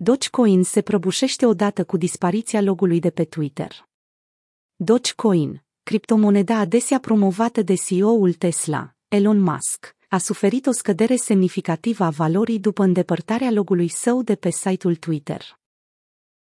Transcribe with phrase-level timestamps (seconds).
[0.00, 3.88] Dogecoin se prăbușește odată cu dispariția logului de pe Twitter.
[4.76, 12.10] Dogecoin, criptomoneda adesea promovată de CEO-ul Tesla, Elon Musk, a suferit o scădere semnificativă a
[12.10, 15.58] valorii după îndepărtarea logului său de pe site-ul Twitter.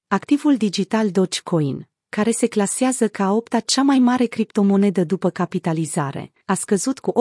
[0.08, 6.32] Activul digital Dogecoin, care se clasează ca a opta cea mai mare criptomonedă după capitalizare,
[6.46, 7.14] a scăzut cu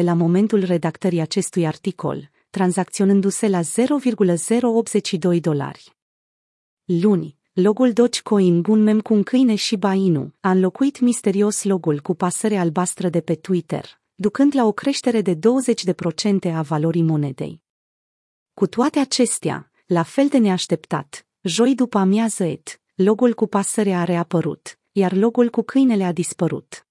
[0.00, 5.96] 8% la momentul redactării acestui articol, tranzacționându-se la 0,082 dolari.
[6.84, 12.14] Luni, logul Dogecoin bun mem cu un câine și Inu a înlocuit misterios logul cu
[12.14, 15.38] pasăre albastră de pe Twitter, ducând la o creștere de 20%
[16.54, 17.62] a valorii monedei.
[18.54, 24.04] Cu toate acestea, la fel de neașteptat, joi după amiază et, logul cu pasăre a
[24.04, 26.85] reapărut, iar logul cu câinele a dispărut.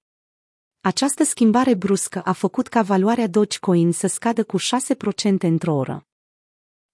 [0.85, 4.61] Această schimbare bruscă a făcut ca valoarea Dogecoin să scadă cu 6%
[5.39, 6.07] într-o oră.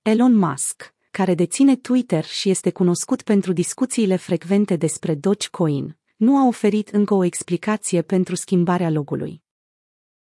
[0.01, 6.47] Elon Musk, care deține Twitter și este cunoscut pentru discuțiile frecvente despre Dogecoin, nu a
[6.47, 9.43] oferit încă o explicație pentru schimbarea logului.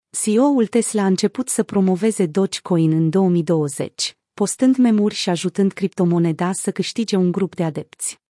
[0.09, 6.71] CEO-ul Tesla a început să promoveze Dogecoin în 2020, postând memuri și ajutând criptomoneda să
[6.71, 8.21] câștige un grup de adepți.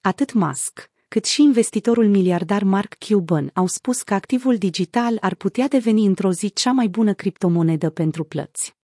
[0.00, 5.68] Atât Musk, cât și investitorul miliardar Mark Cuban au spus că activul digital ar putea
[5.68, 8.76] deveni într-o zi cea mai bună criptomonedă pentru plăți.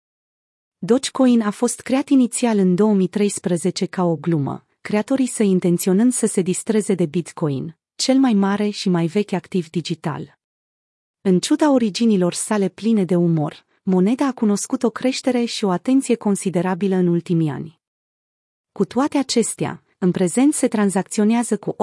[0.78, 6.42] Dogecoin a fost creat inițial în 2013 ca o glumă, creatorii săi intenționând să se
[6.42, 10.40] distreze de Bitcoin, cel mai mare și mai vechi activ digital.
[11.22, 16.16] În ciuda originilor sale pline de umor, moneda a cunoscut o creștere și o atenție
[16.16, 17.80] considerabilă în ultimii ani.
[18.72, 21.76] Cu toate acestea, în prezent se tranzacționează cu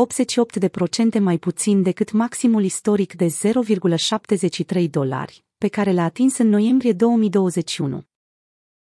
[1.16, 6.92] 88% mai puțin decât maximul istoric de 0,73 dolari, pe care l-a atins în noiembrie
[6.92, 8.07] 2021.